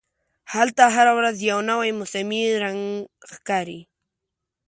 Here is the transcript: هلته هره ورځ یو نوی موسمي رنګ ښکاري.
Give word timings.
هلته 0.53 0.83
هره 0.95 1.13
ورځ 1.19 1.35
یو 1.51 1.59
نوی 1.71 1.89
موسمي 1.99 2.41
رنګ 2.63 2.81
ښکاري. 3.31 3.79